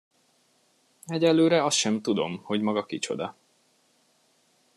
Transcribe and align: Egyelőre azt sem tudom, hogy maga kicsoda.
Egyelőre 1.05 1.63
azt 1.63 1.77
sem 1.77 2.01
tudom, 2.01 2.39
hogy 2.43 2.61
maga 2.61 2.85
kicsoda. 2.85 3.35